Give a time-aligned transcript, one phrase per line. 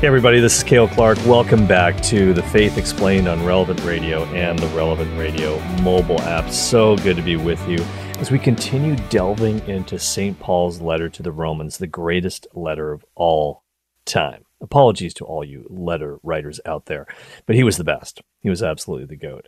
[0.00, 1.18] Hey, everybody, this is Cale Clarke.
[1.26, 6.48] Welcome back to the Faith Explained on Relevant Radio and the Relevant Radio mobile app.
[6.48, 7.84] So good to be with you
[8.18, 10.40] as we continue delving into St.
[10.40, 13.62] Paul's letter to the Romans, the greatest letter of all
[14.06, 14.46] time.
[14.62, 17.06] Apologies to all you letter writers out there,
[17.44, 18.22] but he was the best.
[18.40, 19.46] He was absolutely the GOAT.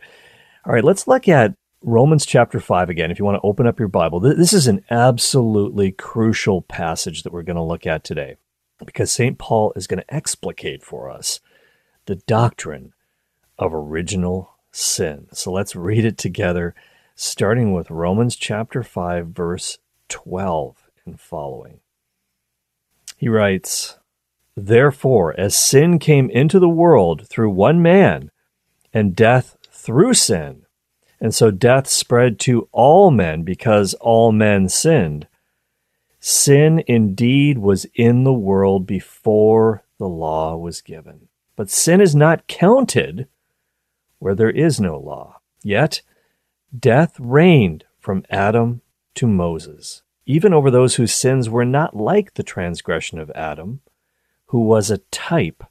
[0.67, 3.09] All right, let's look at Romans chapter 5 again.
[3.09, 7.33] If you want to open up your Bible, this is an absolutely crucial passage that
[7.33, 8.35] we're going to look at today
[8.85, 9.37] because St.
[9.37, 11.39] Paul is going to explicate for us
[12.05, 12.93] the doctrine
[13.57, 15.27] of original sin.
[15.31, 16.73] So let's read it together,
[17.15, 19.77] starting with Romans chapter 5, verse
[20.09, 21.79] 12 and following.
[23.17, 23.97] He writes,
[24.55, 28.31] Therefore, as sin came into the world through one man,
[28.93, 30.65] and death through sin,
[31.19, 35.27] and so death spread to all men because all men sinned.
[36.25, 41.27] Sin indeed was in the world before the law was given.
[41.57, 43.27] But sin is not counted
[44.19, 45.41] where there is no law.
[45.63, 46.01] Yet
[46.79, 48.81] death reigned from Adam
[49.15, 53.81] to Moses, even over those whose sins were not like the transgression of Adam,
[54.45, 55.65] who was a type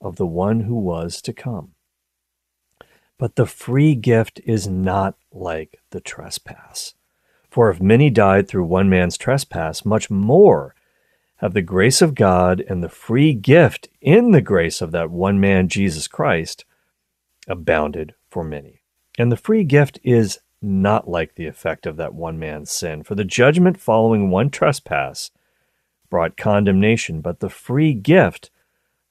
[0.00, 1.72] of the one who was to come.
[3.18, 6.94] But the free gift is not like the trespass.
[7.50, 10.74] For if many died through one man's trespass, much more
[11.38, 15.40] have the grace of God and the free gift in the grace of that one
[15.40, 16.64] man, Jesus Christ,
[17.48, 18.82] abounded for many.
[19.18, 23.02] And the free gift is not like the effect of that one man's sin.
[23.02, 25.30] For the judgment following one trespass
[26.10, 28.50] brought condemnation, but the free gift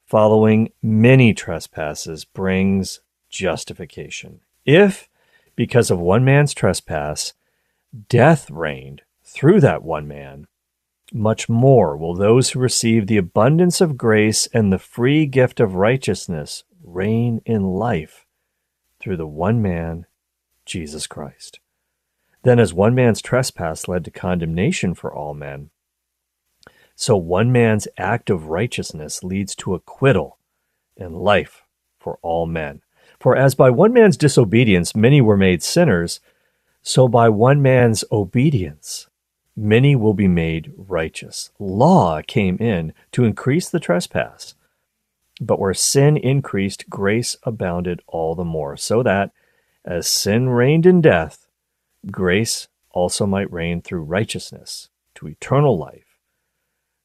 [0.06, 4.40] following many trespasses brings justification.
[4.64, 5.08] If,
[5.56, 7.34] because of one man's trespass,
[8.08, 10.46] death reigned through that one man,
[11.12, 15.74] much more will those who receive the abundance of grace and the free gift of
[15.74, 18.26] righteousness reign in life
[19.00, 20.06] through the one man,
[20.64, 21.58] Jesus Christ.
[22.42, 25.70] Then, as one man's trespass led to condemnation for all men,
[26.94, 30.38] so one man's act of righteousness leads to acquittal
[30.96, 31.62] and life
[31.98, 32.82] for all men.
[33.18, 36.20] For as by one man's disobedience many were made sinners,
[36.82, 39.08] so by one man's obedience,
[39.56, 41.50] many will be made righteous.
[41.58, 44.54] Law came in to increase the trespass.
[45.40, 49.30] But where sin increased, grace abounded all the more, so that,
[49.84, 51.46] as sin reigned in death,
[52.10, 56.18] grace also might reign through righteousness to eternal life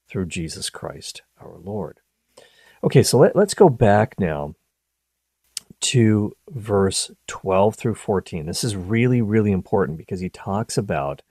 [0.10, 2.00] through Jesus Christ our Lord.
[2.84, 4.56] Okay, so let, us go back now
[5.82, 8.46] to verse 12 through 14.
[8.46, 11.22] This is really, really important because he talks about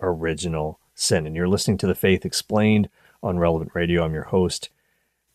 [0.00, 1.26] original sin.
[1.26, 2.88] And you're listening to The Faith Explained
[3.22, 4.04] on Relevant Radio.
[4.04, 4.70] I'm your host,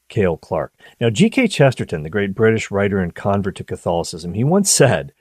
[0.09, 0.73] Cale Clarke.
[0.99, 1.47] Now, G.K.
[1.47, 5.13] Chesterton, the great British writer and convert to Catholicism, he once said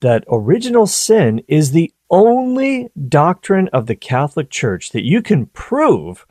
[0.00, 6.26] that original sin is the only doctrine of the Catholic Church that you can prove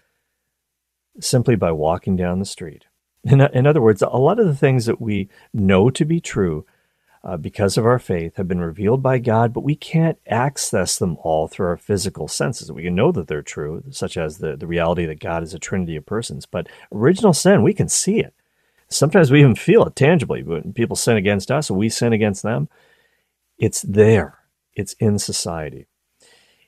[1.20, 2.87] simply by walking down the street.
[3.28, 6.66] In, in other words, a lot of the things that we know to be true
[7.26, 11.18] uh, because of our faith have been revealed by God, but we can't access them
[11.22, 12.72] all through our physical senses.
[12.72, 15.60] We can know that they're true, such as the, the reality that God is a
[15.60, 18.34] trinity of persons, but original sin, we can see it.
[18.88, 20.42] Sometimes we even feel it tangibly.
[20.42, 22.70] When people sin against us we sin against them,
[23.58, 24.38] it's there,
[24.74, 25.88] it's in society.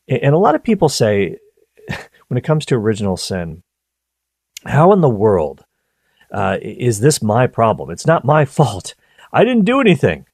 [0.10, 1.38] And a lot of people say,
[2.28, 3.64] when it comes to original sin,
[4.66, 5.64] how in the world
[6.32, 7.90] uh, is this my problem?
[7.90, 8.96] It's not my fault.
[9.32, 10.26] I didn't do anything.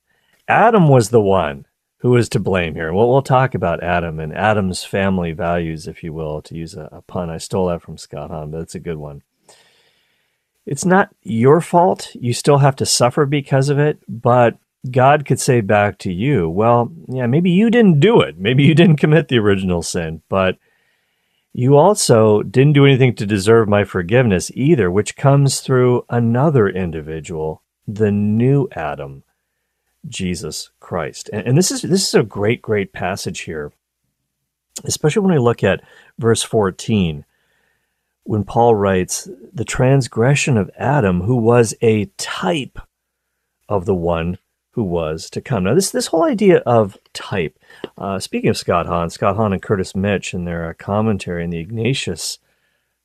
[0.48, 1.66] Adam was the one
[2.00, 2.94] who was to blame here.
[2.94, 6.88] Well, we'll talk about Adam and Adam's family values, if you will, to use a,
[6.92, 7.30] a pun.
[7.30, 9.24] I stole that from Scott Hahn, but it's a good one.
[10.66, 12.14] It's not your fault.
[12.16, 14.58] You still have to suffer because of it, but
[14.90, 18.38] God could say back to you, well, yeah, maybe you didn't do it.
[18.38, 20.58] Maybe you didn't commit the original sin, but
[21.58, 27.62] you also didn't do anything to deserve my forgiveness either, which comes through another individual,
[27.88, 29.24] the new Adam,
[30.06, 31.30] Jesus Christ.
[31.32, 33.72] And, and, this is this is a great, great passage here,
[34.84, 35.82] especially when we look at
[36.20, 37.24] verse 14,
[38.24, 42.80] when Paul writes, the transgression of Adam, who was a type
[43.70, 44.40] of the one
[44.76, 45.64] who was to come.
[45.64, 47.58] Now, this this whole idea of type.
[47.98, 51.50] Uh, speaking of Scott Hahn, Scott Hahn and Curtis Mitch in their uh, commentary in
[51.50, 52.40] the Ignatius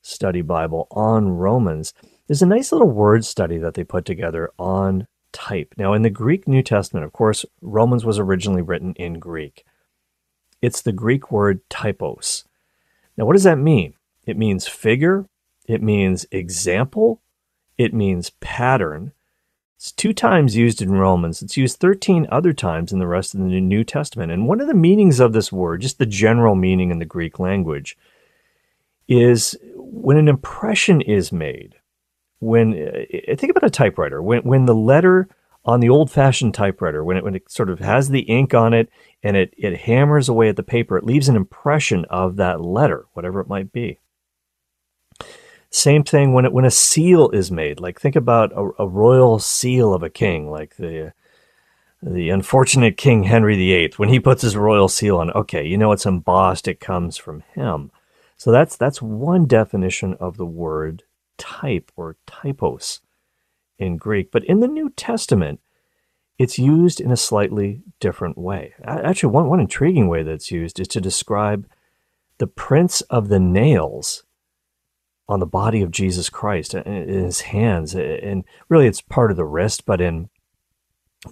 [0.03, 1.95] Study Bible on Romans,
[2.27, 5.75] there's a nice little word study that they put together on type.
[5.77, 9.65] Now, in the Greek New Testament, of course, Romans was originally written in Greek.
[10.61, 12.45] It's the Greek word typos.
[13.17, 13.95] Now, what does that mean?
[14.27, 15.27] It means figure,
[15.69, 17.23] it means example,
[17.79, 19.13] it means pattern.
[19.81, 21.41] It's two times used in Romans.
[21.41, 24.31] It's used 13 other times in the rest of the New Testament.
[24.31, 27.39] And one of the meanings of this word, just the general meaning in the Greek
[27.39, 27.97] language,
[29.09, 31.77] is when an impression is made.
[32.41, 35.31] When uh, think about a typewriter, when when the letter
[35.65, 38.91] on the old-fashioned typewriter, when it when it sort of has the ink on it
[39.23, 43.07] and it it hammers away at the paper, it leaves an impression of that letter,
[43.15, 43.99] whatever it might be.
[45.71, 47.81] Same thing when it, when a seal is made.
[47.81, 51.13] Like think about a, a royal seal of a king, like the
[52.03, 53.93] the unfortunate King Henry VIII.
[53.97, 56.67] When he puts his royal seal on, okay, you know it's embossed.
[56.67, 57.91] It comes from him.
[58.37, 61.05] So that's that's one definition of the word
[61.37, 63.01] type or typos
[63.79, 64.31] in Greek.
[64.31, 65.61] But in the New Testament,
[66.39, 68.75] it's used in a slightly different way.
[68.83, 71.69] Actually, one, one intriguing way that's used is to describe
[72.39, 74.25] the prints of the nails
[75.31, 77.95] on the body of Jesus Christ uh, in his hands.
[77.95, 80.29] And really, it's part of the wrist, but in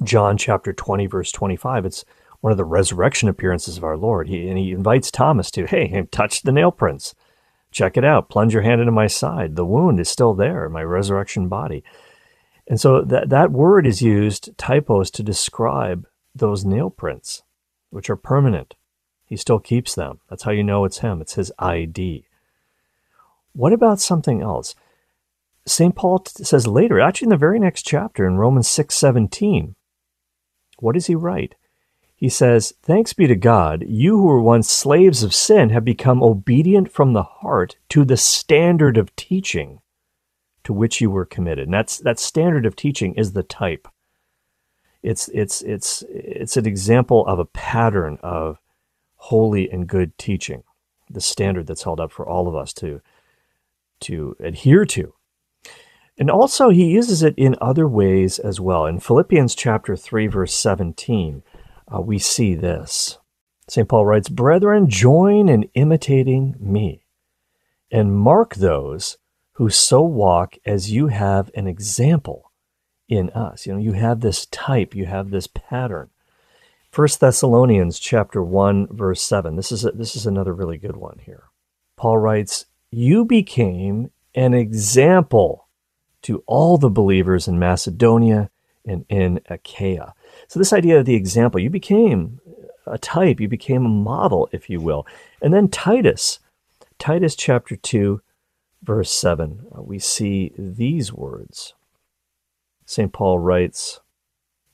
[0.04, 2.04] John chapter 20, verse 25, it's
[2.40, 4.28] one of the resurrection appearances of our Lord.
[4.28, 7.16] He, and he invites Thomas to, hey, touch the nail prints.
[7.72, 8.30] Check it out.
[8.30, 9.56] Plunge your hand into my side.
[9.56, 11.82] The wound is still there, my resurrection body.
[12.68, 17.42] And so that, that word is used, typos, to describe those nail prints,
[17.90, 18.76] which are permanent.
[19.24, 20.20] He still keeps them.
[20.30, 21.20] That's how you know it's him.
[21.20, 22.27] It's his ID.
[23.58, 24.76] What about something else?
[25.66, 25.92] St.
[25.96, 29.74] Paul t- says later, actually in the very next chapter in Romans 6:17,
[30.78, 31.56] what does he write?
[32.14, 36.22] He says, "Thanks be to God, you who were once slaves of sin have become
[36.22, 39.80] obedient from the heart to the standard of teaching
[40.62, 43.88] to which you were committed." And that's that standard of teaching is the type.
[45.02, 48.60] It's it's it's it's an example of a pattern of
[49.16, 50.62] holy and good teaching,
[51.10, 53.00] the standard that's held up for all of us to
[54.00, 55.14] to adhere to.
[56.18, 58.86] And also, he uses it in other ways as well.
[58.86, 61.42] In Philippians chapter 3, verse 17,
[61.94, 63.18] uh, we see this.
[63.68, 63.88] St.
[63.88, 67.04] Paul writes, Brethren, join in imitating me,
[67.90, 69.18] and mark those
[69.52, 72.52] who so walk as you have an example
[73.08, 73.66] in us.
[73.66, 76.10] You know, you have this type, you have this pattern.
[76.94, 79.56] 1 Thessalonians chapter 1 verse 7.
[79.56, 81.44] This is a, this is another really good one here.
[81.96, 85.68] Paul writes, you became an example
[86.22, 88.50] to all the believers in Macedonia
[88.84, 90.14] and in Achaia.
[90.48, 92.40] So, this idea of the example, you became
[92.86, 95.06] a type, you became a model, if you will.
[95.42, 96.38] And then Titus,
[96.98, 98.20] Titus chapter 2,
[98.82, 101.74] verse 7, uh, we see these words.
[102.86, 103.12] St.
[103.12, 104.00] Paul writes,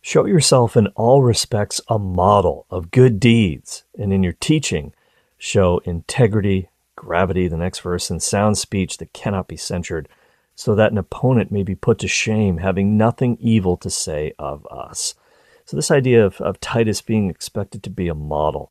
[0.00, 4.92] Show yourself in all respects a model of good deeds, and in your teaching,
[5.38, 6.68] show integrity
[7.04, 10.08] gravity, the next verse, and sound speech that cannot be censured,
[10.54, 14.66] so that an opponent may be put to shame, having nothing evil to say of
[14.70, 15.14] us.
[15.66, 18.70] So, this idea of, of Titus being expected to be a model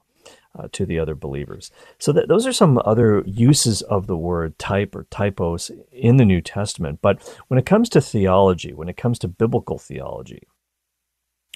[0.57, 1.71] uh, to the other believers.
[1.97, 6.41] So, those are some other uses of the word type or typos in the New
[6.41, 6.99] Testament.
[7.01, 10.43] But when it comes to theology, when it comes to biblical theology,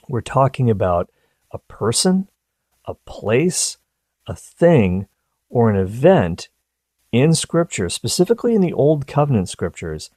[0.10, 1.12] we're talking about
[1.52, 2.30] a person,
[2.86, 3.78] a place,
[4.28, 5.08] a thing,
[5.50, 6.50] or an event
[7.18, 10.10] in Scripture, specifically in the Old Covenant Scriptures,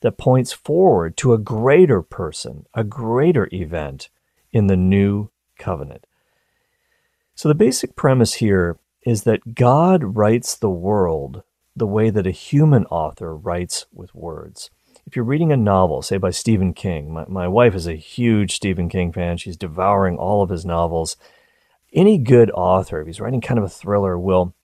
[0.00, 4.08] that points forward to a greater person, a greater event
[4.52, 6.06] in the New Covenant.
[7.34, 11.42] So the basic premise here is that God writes the world
[11.76, 14.70] the way that a human author writes with words.
[15.06, 18.56] If you're reading a novel, say by Stephen King, my, my wife is a huge
[18.56, 19.36] Stephen King fan.
[19.36, 21.16] She's devouring all of his novels.
[21.92, 24.54] Any good author, if he's writing kind of a thriller, will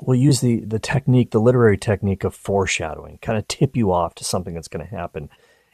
[0.00, 4.14] we'll use the, the technique, the literary technique of foreshadowing, kind of tip you off
[4.16, 5.28] to something that's going to happen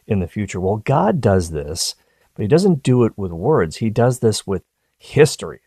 [0.07, 0.61] in the future.
[0.61, 1.95] Well, God does this,
[2.35, 3.77] but He doesn't do it with words.
[3.77, 4.65] He does this with
[4.97, 5.61] history,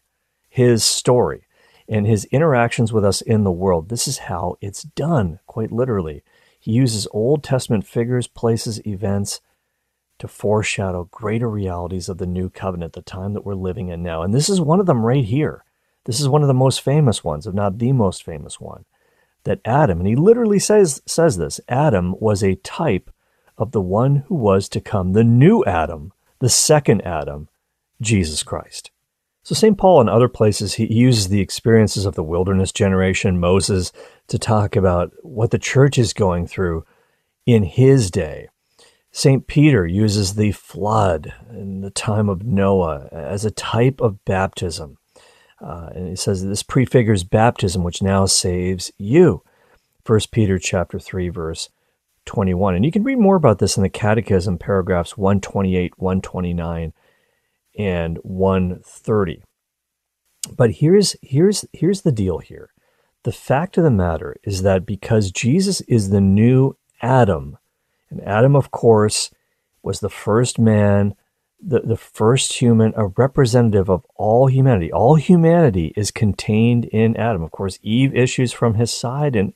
[0.49, 1.47] His story,
[1.87, 3.89] and His interactions with us in the world.
[3.89, 6.23] This is how it's done, quite literally.
[6.59, 9.39] He uses Old Testament figures, places, events
[10.19, 14.23] to foreshadow greater realities of the new covenant, the time that we're living in now.
[14.23, 15.63] And this is one of them right here.
[16.07, 18.85] This is one of the most famous ones, if not the most famous one,
[19.43, 23.11] that Adam, and he literally says, says this Adam was a type
[23.57, 27.49] of the one who was to come, the new Adam, the second Adam,
[28.01, 28.89] Jesus Christ.
[29.43, 29.77] So, St.
[29.77, 33.91] Paul, in other places, he uses the experiences of the wilderness generation, Moses,
[34.27, 36.85] to talk about what the church is going through
[37.45, 38.49] in his day.
[39.11, 39.47] St.
[39.47, 44.97] Peter uses the flood in the time of Noah as a type of baptism.
[45.59, 49.43] Uh, and it says this prefigures baptism, which now saves you.
[50.05, 51.69] 1 Peter chapter 3, verse
[52.25, 52.75] 21.
[52.75, 56.93] And you can read more about this in the Catechism, paragraphs 128, 129,
[57.77, 59.43] and 130.
[60.55, 62.69] But here's here's here's the deal here.
[63.23, 67.57] The fact of the matter is that because Jesus is the new Adam,
[68.09, 69.31] and Adam, of course,
[69.83, 71.15] was the first man,
[71.59, 74.91] the, the first human, a representative of all humanity.
[74.91, 77.41] All humanity is contained in Adam.
[77.41, 79.53] Of course, Eve issues from his side, and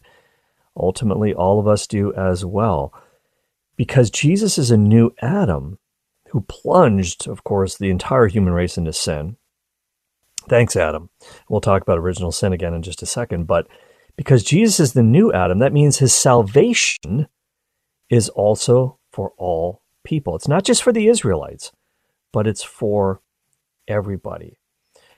[0.76, 2.94] ultimately all of us do as well.
[3.76, 5.78] Because Jesus is a new Adam
[6.30, 9.38] who plunged, of course, the entire human race into sin.
[10.50, 11.10] Thanks, Adam.
[11.50, 13.46] We'll talk about original sin again in just a second.
[13.46, 13.68] But
[14.16, 17.28] because Jesus is the new Adam, that means his salvation
[18.10, 20.36] is also for all people.
[20.36, 21.72] It's not just for the Israelites,
[22.32, 23.22] but it's for
[23.88, 24.58] everybody.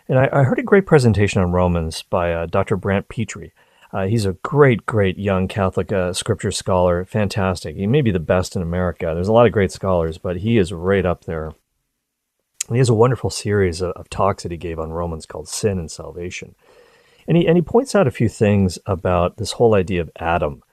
[0.08, 2.76] And I, I heard a great presentation on Romans by uh, Dr.
[2.76, 3.52] Brant Pitre.
[3.94, 7.06] Uh, he's a great, great young Catholic uh, scripture scholar.
[7.06, 7.76] Fantastic.
[7.76, 9.12] He may be the best in America.
[9.14, 11.54] There's a lot of great scholars, but he is right up there.
[12.68, 15.48] And he has a wonderful series of, of talks that he gave on Romans called
[15.48, 16.56] Sin and Salvation.
[17.28, 20.64] And he, and he points out a few things about this whole idea of Adam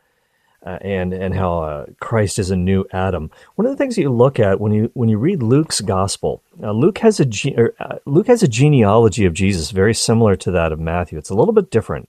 [0.64, 3.30] uh, and and how uh, Christ is a new Adam.
[3.54, 6.42] One of the things that you look at when you when you read Luke's gospel,
[6.62, 10.36] uh, Luke has a ge- or, uh, Luke has a genealogy of Jesus very similar
[10.36, 11.18] to that of Matthew.
[11.18, 12.08] It's a little bit different,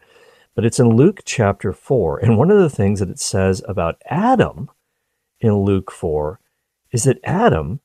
[0.56, 2.20] but it's in Luke chapter four.
[2.20, 4.70] And one of the things that it says about Adam
[5.40, 6.40] in Luke four
[6.92, 7.80] is that Adam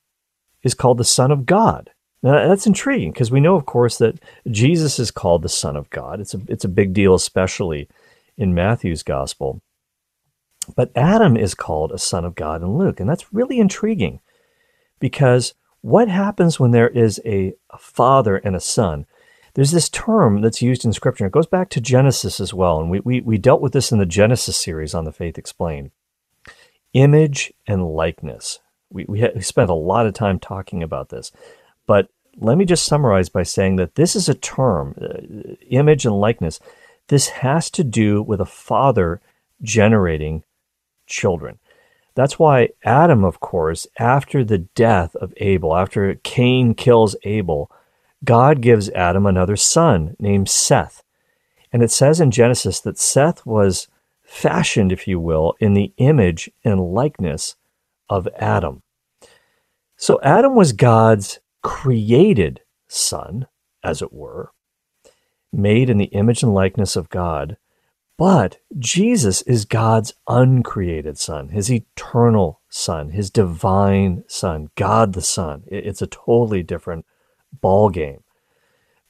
[0.63, 1.91] is called the Son of God.
[2.23, 4.19] Now, that's intriguing because we know, of course, that
[4.51, 6.19] Jesus is called the Son of God.
[6.19, 7.89] It's a it's a big deal, especially
[8.37, 9.63] in Matthew's gospel.
[10.75, 13.01] But Adam is called a son of God in Luke.
[13.01, 14.21] And that's really intriguing
[14.99, 19.07] because what happens when there is a, father and a son?
[19.55, 21.27] There's this term that's used in Scripture.
[21.27, 22.81] It goes back to Genesis as well.
[22.81, 25.91] And we, we, we dealt with this in the Genesis series on the Faith Explained
[26.93, 28.61] image and likeness.
[28.91, 31.31] We, we, we spent a lot of time talking about this.
[31.87, 36.19] But let me just summarize by saying that this is a term, uh, image and
[36.19, 36.61] likeness.
[37.09, 39.21] This has to do with a father
[39.63, 40.43] generating
[41.07, 41.59] children.
[42.15, 47.71] That's why Adam, of course, after the death of Abel, after Cain kills Abel,
[48.25, 51.03] God gives Adam another son named Seth.
[51.73, 53.89] And it says in Genesis that Seth was
[54.23, 57.55] fashioned, if you will, in the image and likeness
[58.09, 58.83] of Adam.
[59.97, 63.47] So Adam was God's created son,
[63.83, 64.53] as it were,
[65.53, 67.57] made in the image and likeness of God.
[68.19, 75.65] But Jesus is God's uncreated Son, His eternal Son, His divine Son, God the Son.
[75.67, 77.05] It's a totally different
[77.61, 78.23] ball game.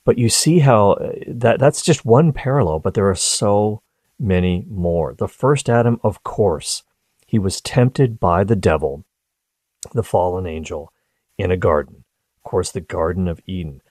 [0.05, 3.83] But you see how uh, that that's just one parallel, but there are so
[4.19, 5.15] many more.
[5.15, 6.83] The first Adam, of course,
[7.27, 9.05] he was tempted by the devil,
[9.93, 10.93] the fallen angel,
[11.39, 12.05] in a garden.
[12.39, 13.83] Of course, the Garden of Eden.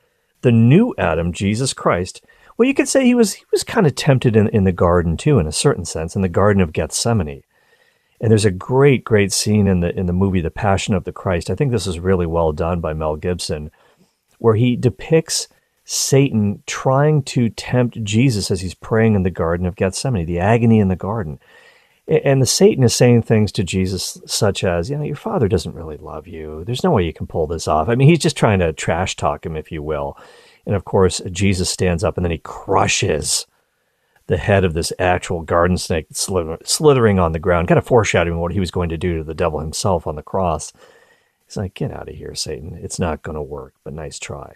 [0.42, 2.24] The new Adam, Jesus Christ,
[2.58, 5.18] well, you could say he was he was kind of tempted in, in the garden
[5.18, 7.44] too, in a certain sense, in the Garden of Gethsemane.
[8.22, 11.12] And there's a great, great scene in the in the movie The Passion of the
[11.12, 11.50] Christ.
[11.50, 13.72] I think this is really well done by Mel Gibson,
[14.40, 15.48] where he depicts
[15.84, 20.80] Satan trying to tempt Jesus as he's praying in the Garden of Gethsemane, the agony
[20.80, 21.40] in the garden.
[22.08, 25.74] And the Satan is saying things to Jesus such as, you know, your father doesn't
[25.74, 26.64] really love you.
[26.64, 27.90] There's no way you can pull this off.
[27.90, 30.16] I mean, he's just trying to trash talk him, if you will.
[30.66, 33.46] And of course, Jesus stands up and then he crushes
[34.28, 38.54] the head of this actual garden snake slithering on the ground, kind of foreshadowing what
[38.54, 40.74] he was going to do to the devil himself on the cross.
[41.46, 42.78] He's like, Get out of here, Satan.
[42.82, 44.54] It's not going to work, but nice try.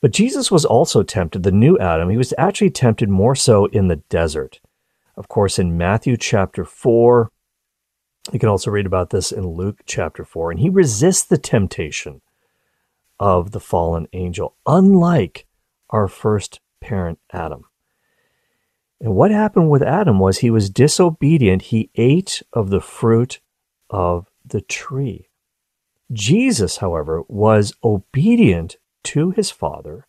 [0.00, 2.08] But Jesus was also tempted, the new Adam.
[2.08, 4.60] He was actually tempted more so in the desert.
[5.16, 7.30] Of course, in Matthew chapter 4,
[8.32, 10.52] you can also read about this in Luke chapter 4.
[10.52, 12.22] And he resists the temptation
[13.20, 15.46] of the fallen angel, unlike
[15.90, 17.64] our first parent, Adam.
[19.00, 21.62] And what happened with Adam was he was disobedient.
[21.62, 23.40] He ate of the fruit
[23.90, 25.28] of the tree.
[26.12, 30.06] Jesus, however, was obedient to his Father,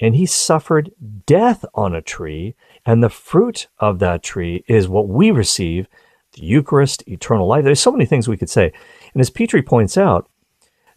[0.00, 0.92] and he suffered
[1.26, 5.86] death on a tree, and the fruit of that tree is what we receive
[6.32, 7.64] the Eucharist, eternal life.
[7.64, 8.72] There's so many things we could say.
[9.12, 10.28] And as Pitre points out,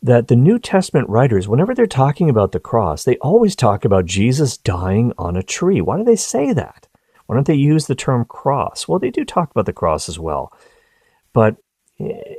[0.05, 4.05] that the New Testament writers, whenever they're talking about the cross, they always talk about
[4.05, 5.81] Jesus dying on a tree.
[5.81, 6.87] Why do they say that?
[7.25, 8.87] Why don't they use the term cross?
[8.87, 10.53] Well, they do talk about the cross as well.
[11.33, 11.55] But
[11.99, 12.35] eh,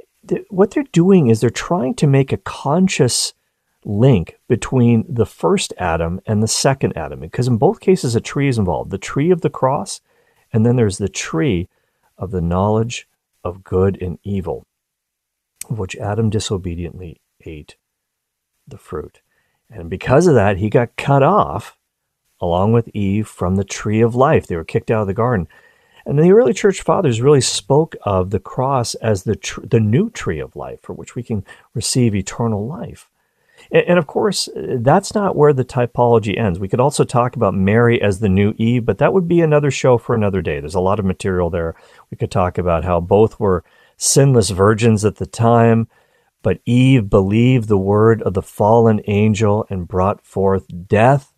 [0.49, 3.35] what they're doing is they're trying to make a conscious
[3.85, 8.47] link between the first Adam and the second Adam, because in both cases, a tree
[8.47, 10.01] is involved the tree of the cross,
[10.53, 11.69] and then there's the tree
[12.17, 13.09] of the knowledge
[13.43, 14.65] of good and evil,
[15.69, 17.77] of which Adam disobediently ate
[18.67, 19.21] the fruit.
[19.71, 21.77] And because of that, he got cut off
[22.41, 24.47] along with Eve from the tree of life.
[24.47, 25.49] They were kicked out of the garden.
[26.05, 30.11] And the early church fathers really spoke of the cross as the, tr- the new
[30.11, 33.11] tree of life for which we can receive eternal life.
[33.73, 36.61] And, and, of course, uh, that's not where the typology ends.
[36.61, 39.71] We could also talk about Mary as the new Eve, but that would be another
[39.73, 40.61] show for another day.
[40.61, 41.75] There's a lot of material there.
[42.11, 43.65] We could talk about how both were
[43.97, 45.89] sinless virgins at the time,
[46.47, 51.35] but Eve believed the word of the fallen angel and brought forth death.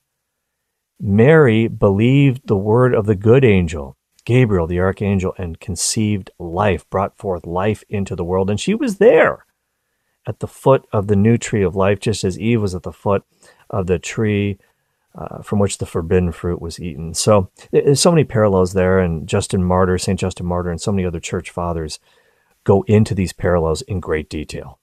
[1.01, 3.97] Mary believed the word of the good angel
[4.27, 8.51] Gabriel, the archangel, and conceived life, brought forth life into the world.
[8.51, 9.47] And she was there
[10.27, 12.93] at the foot of the new tree of life, just as Eve was at the
[12.93, 13.25] foot
[13.71, 14.59] of the tree
[15.15, 17.15] uh, from which the forbidden fruit was eaten.
[17.15, 18.99] So there's so many parallels there.
[18.99, 20.21] And Justin Martyr, St.
[20.21, 21.99] Justin Martyr, and so many other church fathers
[22.65, 24.79] go into these parallels in great detail.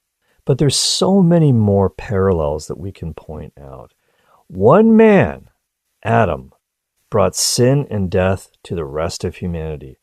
[0.45, 3.93] But there's so many more parallels that we can point out.
[4.47, 5.49] One man,
[6.03, 6.53] Adam,
[7.09, 9.97] brought sin and death to the rest of humanity.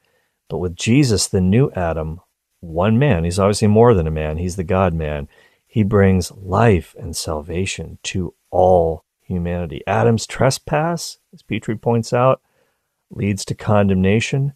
[0.48, 2.20] But with Jesus, the new Adam,
[2.60, 5.28] one man, he's obviously more than a man, he's the God man,
[5.66, 9.82] he brings life and salvation to all humanity.
[9.86, 12.42] Adam's trespass, as Pitre points out,
[13.10, 14.52] leads to condemnation.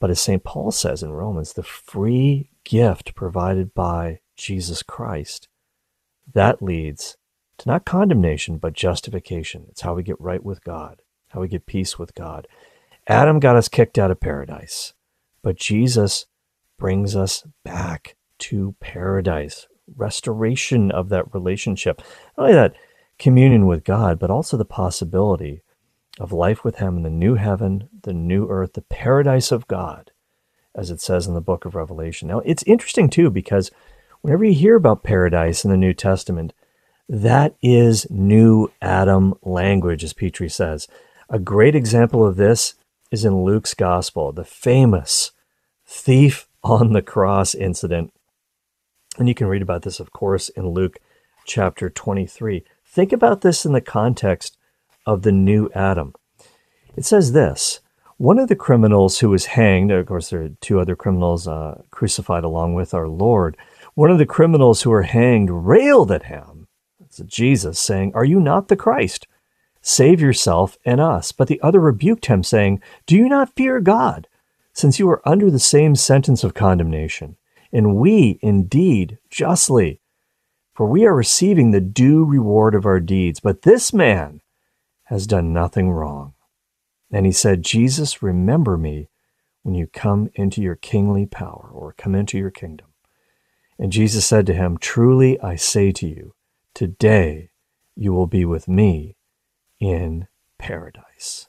[0.00, 0.42] But as St.
[0.42, 5.48] Paul says in Romans, the free gift provided by Jesus Christ,
[6.32, 7.16] that leads
[7.58, 9.66] to not condemnation, but justification.
[9.68, 12.46] It's how we get right with God how we get peace with God.
[13.06, 14.92] Adam got us kicked out of paradise,
[15.42, 16.26] but Jesus
[16.78, 22.02] brings us back to paradise, restoration of that relationship.
[22.36, 22.74] Not only that
[23.18, 25.62] communion with God, but also the possibility
[26.18, 30.10] of life with Him in the new heaven, the new earth, the paradise of God,
[30.74, 32.28] as it says in the book of Revelation.
[32.28, 33.70] Now, it's interesting too, because
[34.22, 36.54] whenever you hear about paradise in the New Testament,
[37.08, 40.88] that is new Adam language, as Pitre says.
[41.28, 42.74] A great example of this
[43.10, 45.32] is in Luke's gospel, the famous
[45.84, 48.12] thief on the cross incident.
[49.18, 50.98] And you can read about this, of course, in Luke
[51.44, 52.64] chapter 23.
[52.86, 54.56] Think about this in the context
[55.04, 56.14] of the new Adam.
[56.96, 57.80] It says this
[58.16, 61.82] One of the criminals who was hanged, of course, there are two other criminals uh,
[61.90, 63.56] crucified along with our Lord.
[63.94, 66.66] One of the criminals who were hanged railed at him,
[67.26, 69.26] Jesus, saying, Are you not the Christ?
[69.82, 71.32] Save yourself and us.
[71.32, 74.28] But the other rebuked him, saying, Do you not fear God,
[74.72, 77.36] since you are under the same sentence of condemnation?
[77.70, 80.00] And we, indeed, justly,
[80.74, 83.40] for we are receiving the due reward of our deeds.
[83.40, 84.40] But this man
[85.04, 86.32] has done nothing wrong.
[87.10, 89.10] And he said, Jesus, remember me
[89.62, 92.91] when you come into your kingly power or come into your kingdom.
[93.82, 96.36] And Jesus said to him, Truly I say to you,
[96.72, 97.50] today
[97.96, 99.16] you will be with me
[99.80, 101.48] in paradise.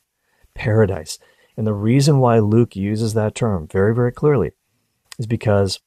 [0.56, 1.20] Paradise.
[1.56, 4.54] And the reason why Luke uses that term very, very clearly
[5.20, 5.80] is because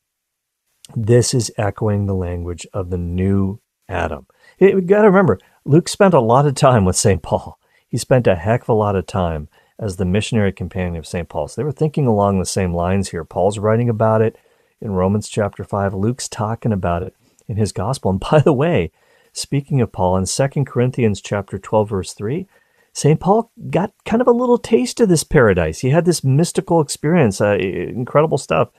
[0.95, 4.29] this is echoing the language of the new Adam.
[4.61, 7.23] We got to remember, Luke spent a lot of time with St.
[7.23, 7.59] Paul.
[7.89, 9.49] He spent a heck of a lot of time
[9.81, 11.29] as the missionary companion of St.
[11.29, 11.49] Paul.
[11.49, 13.25] So they were thinking along the same lines here.
[13.25, 14.39] Paul's writing about it
[14.81, 15.95] in Romans chapter 5.
[15.95, 17.15] Luke's talking about it
[17.47, 18.11] in his gospel.
[18.11, 18.91] And by the way,
[19.37, 22.47] Speaking of Paul, in 2 Corinthians chapter 12, verse 3,
[22.95, 23.21] St.
[23.21, 25.81] Paul got kind of a little taste of this paradise.
[25.81, 28.71] He had this mystical experience, uh, incredible stuff.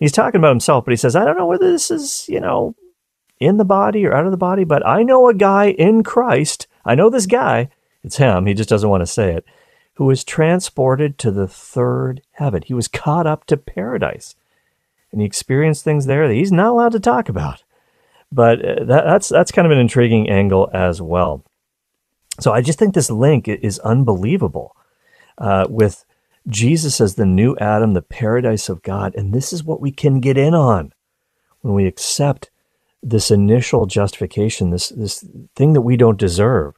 [0.00, 2.74] He's talking about himself, but he says, I don't know whether this is, you know,
[3.38, 6.66] in the body or out of the body, but I know a guy in Christ.
[6.84, 7.68] I know this guy.
[8.02, 8.46] It's him.
[8.46, 9.44] He just doesn't want to say it.
[9.94, 12.64] Who was transported to the third heaven.
[12.66, 14.34] He was caught up to paradise.
[15.12, 17.62] And he experienced things there that he's not allowed to talk about.
[18.32, 21.44] But uh, that, that's that's kind of an intriguing angle as well.
[22.40, 24.74] So I just think this link is unbelievable
[25.36, 26.06] uh, with
[26.48, 30.18] Jesus as the new Adam, the paradise of God, and this is what we can
[30.20, 30.92] get in on
[31.60, 32.50] when we accept
[33.02, 36.74] this initial justification, this this thing that we don't deserve,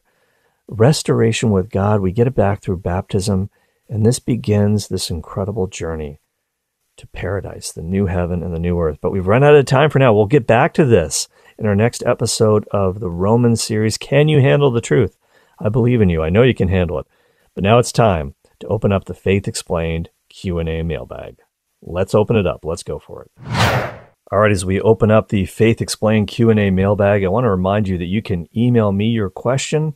[0.68, 2.00] restoration with God.
[2.00, 3.48] We get it back through baptism,
[3.88, 6.18] and this begins this incredible journey
[6.96, 8.98] to paradise, the new heaven and the new earth.
[9.00, 10.12] But we've run out of time for now.
[10.12, 11.28] We'll get back to this
[11.59, 13.98] in our next episode of the Roman series.
[13.98, 15.16] Can you handle the truth?
[15.59, 16.22] I believe in you.
[16.22, 17.07] I know you can handle it.
[17.54, 21.38] But now it's time to open up the Faith Explained Q&A mailbag.
[21.80, 22.64] Let's open it up.
[22.64, 23.30] Let's go for it.
[24.33, 27.87] All right, as we open up the Faith Explained Q&A mailbag, I want to remind
[27.87, 29.94] you that you can email me your question.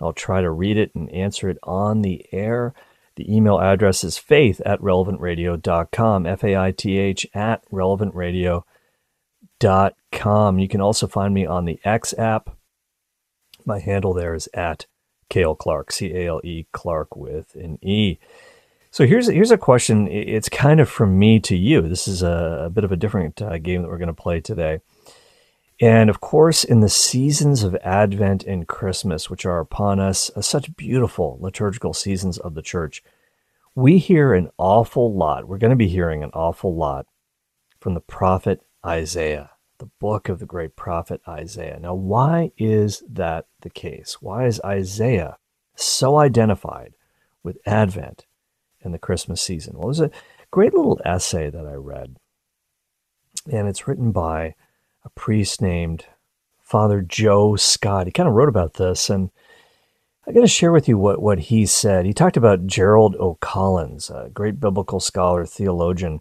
[0.00, 2.74] I'll try to read it and answer it on the air.
[3.16, 10.58] The email address is faith at relevantradio.com, F A I T H at relevantradio.com.
[10.58, 12.56] You can also find me on the X app.
[13.66, 14.86] My handle there is at
[15.28, 18.18] Cale Clarke, C A L E Clarke with an E.
[18.90, 20.08] So here's here's a question.
[20.08, 21.82] It's kind of from me to you.
[21.82, 24.40] This is a, a bit of a different uh, game that we're going to play
[24.40, 24.80] today.
[25.80, 30.42] And of course, in the seasons of Advent and Christmas, which are upon us, uh,
[30.42, 33.02] such beautiful liturgical seasons of the church,
[33.74, 35.48] we hear an awful lot.
[35.48, 37.06] We're going to be hearing an awful lot
[37.80, 41.80] from the prophet Isaiah, the book of the great prophet Isaiah.
[41.80, 44.18] Now, why is that the case?
[44.20, 45.38] Why is Isaiah
[45.76, 46.94] so identified
[47.42, 48.26] with Advent
[48.82, 49.78] and the Christmas season?
[49.78, 50.10] Well, there's a
[50.50, 52.16] great little essay that I read,
[53.50, 54.56] and it's written by
[55.04, 56.06] a priest named
[56.60, 58.06] Father Joe Scott.
[58.06, 59.30] He kind of wrote about this, and
[60.26, 62.06] I got to share with you what, what he said.
[62.06, 66.20] He talked about Gerald O'Collins, a great biblical scholar, theologian.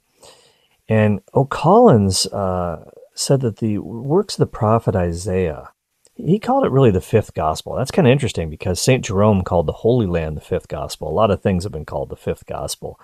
[0.88, 5.70] And O'Collins uh, said that the works of the prophet Isaiah,
[6.16, 7.76] he called it really the fifth gospel.
[7.76, 9.06] That's kind of interesting because St.
[9.06, 11.08] Jerome called the Holy Land the fifth gospel.
[11.08, 13.00] A lot of things have been called the fifth gospel.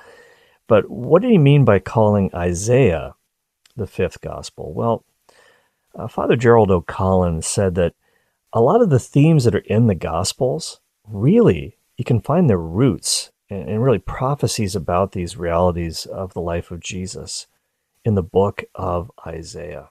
[0.67, 3.15] But what did he mean by calling Isaiah
[3.75, 4.73] the fifth gospel?
[4.73, 5.05] Well,
[5.95, 7.93] uh, Father Gerald O'Collins said that
[8.53, 12.60] a lot of the themes that are in the Gospels really you can find their
[12.60, 17.47] roots and, and really prophecies about these realities of the life of Jesus
[18.03, 19.89] in the book of Isaiah.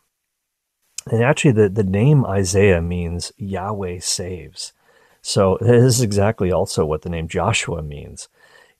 [1.11, 4.73] And actually, the, the name Isaiah means Yahweh saves.
[5.21, 8.29] So, this is exactly also what the name Joshua means.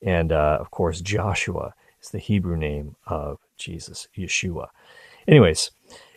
[0.01, 4.69] And uh, of course, Joshua is the Hebrew name of Jesus, Yeshua.
[5.27, 5.71] Anyways,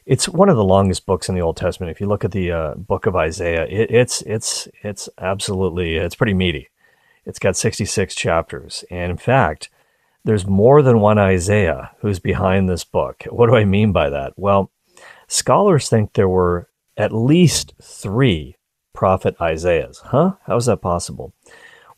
[0.09, 1.91] it's one of the longest books in the Old Testament.
[1.91, 6.15] If you look at the uh, book of Isaiah, it, it's it's it's absolutely it's
[6.15, 6.69] pretty meaty.
[7.27, 9.69] It's got 66 chapters, and in fact,
[10.25, 13.25] there's more than one Isaiah who's behind this book.
[13.29, 14.33] What do I mean by that?
[14.37, 14.73] Well,
[15.27, 18.57] scholars think there were at least three
[18.95, 19.99] prophet Isaiahs.
[20.07, 20.37] Huh?
[20.47, 21.35] How is that possible?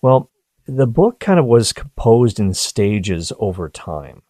[0.03, 0.31] Well,
[0.67, 4.23] the book kind of was composed in stages over time.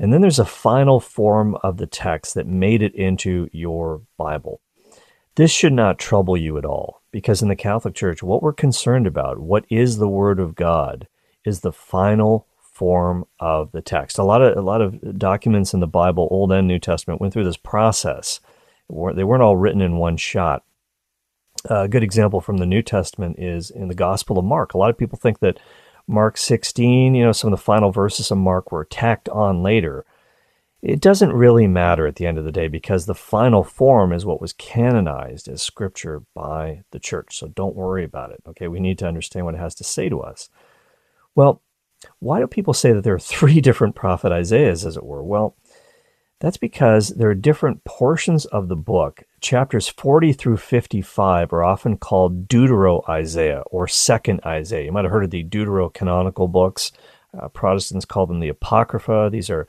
[0.00, 4.60] And then there's a final form of the text that made it into your Bible.
[5.34, 9.06] This should not trouble you at all, because in the Catholic Church, what we're concerned
[9.06, 11.08] about, what is the Word of God,
[11.44, 14.18] is the final form of the text.
[14.18, 17.32] A lot of a lot of documents in the Bible, Old and New Testament, went
[17.32, 18.40] through this process.
[18.88, 20.62] They weren't all written in one shot.
[21.64, 24.74] A good example from the New Testament is in the Gospel of Mark.
[24.74, 25.58] A lot of people think that
[26.08, 30.06] Mark 16, you know, some of the final verses of Mark were tacked on later.
[30.80, 34.24] It doesn't really matter at the end of the day because the final form is
[34.24, 37.36] what was canonized as scripture by the church.
[37.36, 38.42] So don't worry about it.
[38.46, 40.48] Okay, we need to understand what it has to say to us.
[41.34, 41.62] Well,
[42.20, 45.22] why do people say that there are three different prophet Isaiahs, as it were?
[45.22, 45.56] Well,
[46.40, 49.24] that's because there are different portions of the book.
[49.40, 54.84] Chapters 40 through 55 are often called Deutero Isaiah or Second Isaiah.
[54.84, 56.92] You might have heard of the Deuterocanonical books.
[57.38, 59.28] Uh, Protestants call them the Apocrypha.
[59.30, 59.66] These are,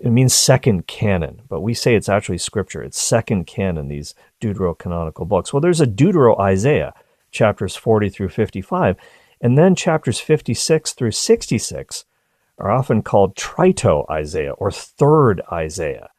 [0.00, 2.82] it means second canon, but we say it's actually scripture.
[2.82, 5.52] It's second canon, these Deuterocanonical books.
[5.52, 6.94] Well, there's a Deutero Isaiah,
[7.30, 8.96] chapters 40 through 55.
[9.40, 12.04] And then chapters 56 through 66
[12.58, 16.10] are often called Trito Isaiah or Third Isaiah.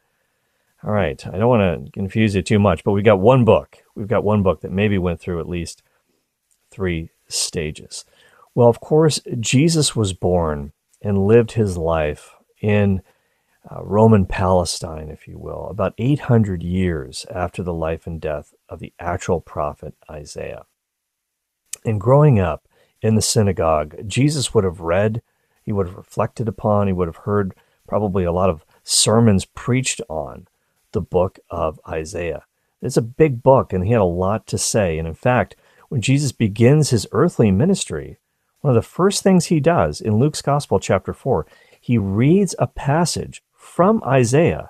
[0.83, 3.77] All right, I don't want to confuse you too much, but we've got one book.
[3.95, 5.81] We've got one book that maybe went through at least
[6.71, 8.03] three stages.
[8.53, 13.01] Well, of course, Jesus was born and lived his life in
[13.69, 18.79] uh, Roman Palestine, if you will, about 800 years after the life and death of
[18.79, 20.65] the actual prophet Isaiah.
[21.85, 22.67] And growing up
[23.01, 25.21] in the synagogue, Jesus would have read,
[25.63, 27.53] he would have reflected upon, he would have heard
[27.87, 30.47] probably a lot of sermons preached on
[30.91, 32.43] the book of Isaiah.
[32.81, 34.97] It's a big book, and he had a lot to say.
[34.97, 35.55] And in fact,
[35.89, 38.17] when Jesus begins his earthly ministry,
[38.61, 41.45] one of the first things he does in Luke's Gospel, chapter 4,
[41.79, 44.69] he reads a passage from Isaiah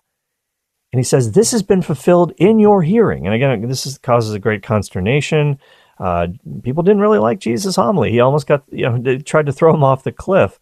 [0.94, 3.26] and he says, This has been fulfilled in your hearing.
[3.26, 5.60] And again, this is, causes a great consternation.
[6.00, 6.28] Uh,
[6.62, 8.12] people didn't really like Jesus' homily.
[8.12, 10.60] He almost got, you know, they tried to throw him off the cliff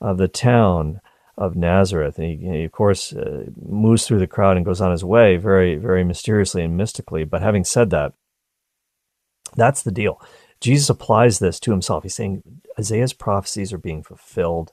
[0.00, 1.00] of the town
[1.36, 2.18] of Nazareth.
[2.18, 5.36] And he, he of course, uh, moves through the crowd and goes on his way
[5.36, 7.24] very, very mysteriously and mystically.
[7.24, 8.12] But having said that,
[9.54, 10.20] that's the deal.
[10.60, 12.02] Jesus applies this to himself.
[12.02, 12.42] He's saying
[12.78, 14.72] Isaiah's prophecies are being fulfilled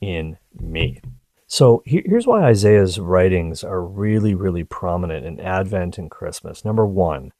[0.00, 1.00] in me.
[1.46, 6.64] So here's why Isaiah's writings are really, really prominent in Advent and Christmas.
[6.64, 7.32] Number one,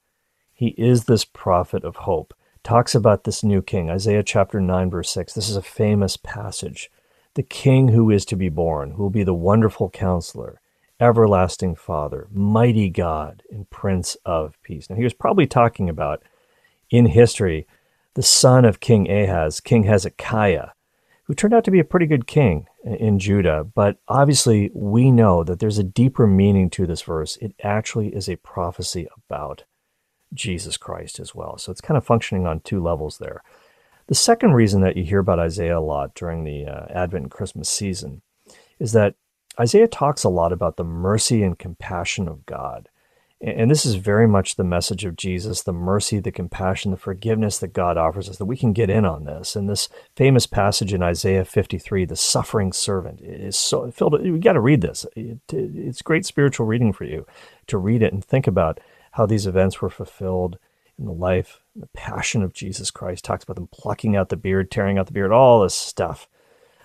[0.53, 2.33] he is this prophet of hope.
[2.63, 5.33] Talks about this new king, Isaiah chapter 9, verse 6.
[5.33, 6.89] This is a famous passage
[7.35, 10.59] the King who is to be born, who will be the wonderful counselor,
[10.99, 14.89] everlasting Father, mighty God, and Prince of Peace.
[14.89, 16.23] Now, he was probably talking about
[16.89, 17.67] in history
[18.13, 20.69] the son of King Ahaz, King Hezekiah,
[21.25, 23.63] who turned out to be a pretty good king in Judah.
[23.63, 27.35] But obviously, we know that there's a deeper meaning to this verse.
[27.37, 29.65] It actually is a prophecy about
[30.33, 31.57] Jesus Christ as well.
[31.57, 33.43] So it's kind of functioning on two levels there.
[34.07, 37.31] The second reason that you hear about Isaiah a lot during the uh, Advent and
[37.31, 38.21] Christmas season
[38.79, 39.15] is that
[39.59, 42.89] Isaiah talks a lot about the mercy and compassion of God.
[43.41, 47.59] And this is very much the message of Jesus the mercy, the compassion, the forgiveness
[47.59, 49.55] that God offers us, that we can get in on this.
[49.55, 54.21] And this famous passage in Isaiah 53, the suffering servant, is so filled.
[54.21, 55.05] We got to read this.
[55.15, 57.27] It, it's great spiritual reading for you
[57.67, 58.79] to read it and think about
[59.11, 60.57] how these events were fulfilled
[60.97, 63.23] in the life, and the passion of Jesus Christ.
[63.23, 66.27] Talks about them plucking out the beard, tearing out the beard, all this stuff.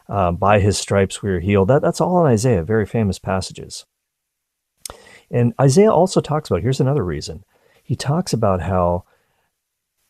[0.08, 1.68] Um, by his stripes we are healed.
[1.68, 3.86] That, that's all in Isaiah, very famous passages.
[5.30, 7.44] And Isaiah also talks about here's another reason.
[7.84, 9.04] He talks about how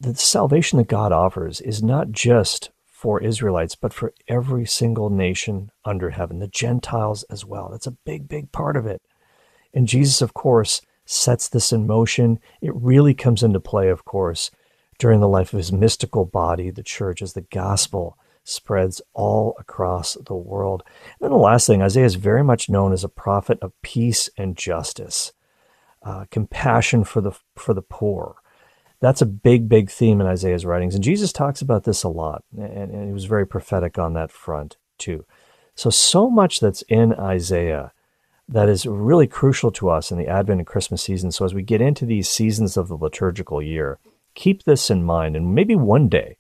[0.01, 5.71] the salvation that God offers is not just for Israelites, but for every single nation
[5.85, 7.69] under heaven, the Gentiles as well.
[7.71, 9.03] That's a big, big part of it.
[9.73, 10.81] And Jesus, of course,
[11.11, 12.39] sets this in motion.
[12.61, 14.51] It really comes into play, of course,
[14.99, 20.15] during the life of his mystical body, the church, as the gospel spreads all across
[20.15, 20.83] the world.
[20.87, 24.31] And then the last thing, Isaiah is very much known as a prophet of peace
[24.37, 25.33] and justice,
[26.03, 28.37] uh, compassion for the for the poor.
[29.01, 32.45] That's a big, big theme in Isaiah's writings, and Jesus talks about this a lot,
[32.57, 35.25] and, and he was very prophetic on that front too.
[35.75, 37.93] So, so much that's in Isaiah
[38.51, 41.31] that is really crucial to us in the Advent and Christmas season.
[41.31, 43.99] So, as we get into these seasons of the liturgical year,
[44.35, 46.37] keep this in mind, and maybe one day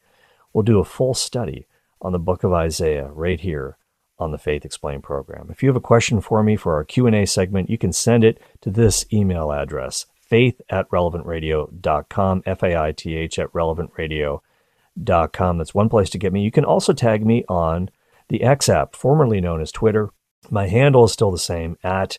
[0.52, 1.66] we'll do a full study
[2.02, 3.76] on the book of Isaiah right here
[4.18, 5.48] on the Faith Explained program.
[5.50, 8.42] If you have a question for me for our Q&A segment, you can send it
[8.60, 15.58] to this email address, faith at relevantradio.com, F-A-I-T-H at relevantradio.com.
[15.58, 16.42] That's one place to get me.
[16.42, 17.90] You can also tag me on
[18.28, 20.10] the X app, formerly known as Twitter.
[20.50, 22.18] My handle is still the same, at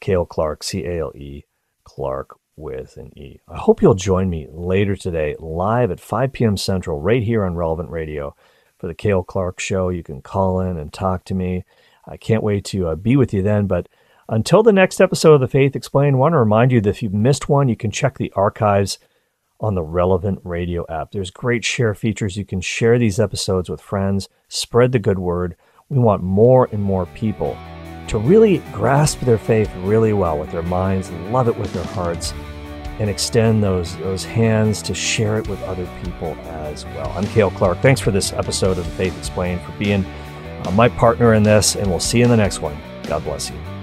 [0.00, 1.44] Cale Clarke, C-A-L-E,
[1.84, 3.38] Clarke with an E.
[3.48, 6.56] I hope you'll join me later today, live at 5 p.m.
[6.56, 8.34] Central, right here on Relevant Radio
[8.78, 9.88] for the Cale Clarke Show.
[9.88, 11.64] You can call in and talk to me.
[12.06, 13.66] I can't wait to uh, be with you then.
[13.66, 13.88] But
[14.28, 17.02] until the next episode of The Faith Explained, I want to remind you that if
[17.02, 18.98] you've missed one, you can check the archives
[19.60, 21.12] on the Relevant Radio app.
[21.12, 22.36] There's great share features.
[22.36, 25.56] You can share these episodes with friends, spread the good word.
[25.90, 27.58] We want more and more people
[28.06, 32.32] to really grasp their faith really well with their minds, love it with their hearts,
[33.00, 37.12] and extend those those hands to share it with other people as well.
[37.16, 37.78] I'm Cale Clarke.
[37.78, 40.04] Thanks for this episode of the Faith Explained for being
[40.64, 42.76] uh, my partner in this, and we'll see you in the next one.
[43.08, 43.79] God bless you.